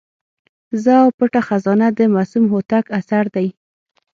زه 0.83 0.93
او 1.03 1.07
پټه 1.17 1.41
خزانه 1.47 1.87
د 1.97 1.99
معصوم 2.13 2.45
هوتک 2.53 2.85
اثر 2.99 3.25
دی. 3.35 3.47